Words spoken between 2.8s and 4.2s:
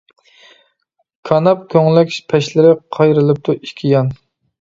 قايرىلىپتۇ ئىككى يان.